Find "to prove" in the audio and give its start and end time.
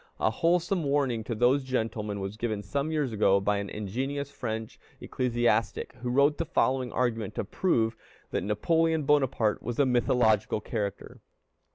7.35-7.95